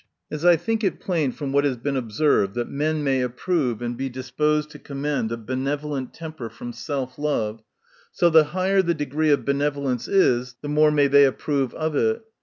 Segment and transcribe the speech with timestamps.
[0.31, 3.95] As I think it plain from what has been observed, that men may approve and
[3.95, 7.61] be disposed to commend a benevolent temper, from self love,
[8.11, 12.23] so the higher the degree of benevolence is, the more may they approve of it.